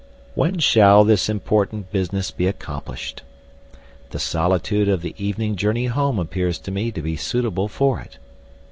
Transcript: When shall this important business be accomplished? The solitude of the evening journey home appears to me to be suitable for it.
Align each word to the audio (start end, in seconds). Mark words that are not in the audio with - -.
When 0.33 0.57
shall 0.57 1.03
this 1.03 1.29
important 1.29 1.91
business 1.91 2.31
be 2.31 2.47
accomplished? 2.47 3.21
The 4.09 4.17
solitude 4.17 4.89
of 4.89 5.03
the 5.03 5.13
evening 5.23 5.55
journey 5.55 5.85
home 5.85 6.17
appears 6.17 6.57
to 6.61 6.71
me 6.71 6.91
to 6.93 7.03
be 7.03 7.15
suitable 7.15 7.67
for 7.67 7.99
it. 7.99 8.17